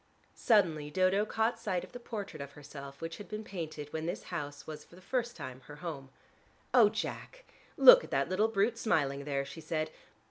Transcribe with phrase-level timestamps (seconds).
[0.33, 4.23] Suddenly Dodo caught sight of the portrait of herself which had been painted when this
[4.33, 6.09] house was for the first time her home.
[6.73, 7.45] "Oh, Jack,
[7.77, 9.91] look at that little brute smiling there!" she said.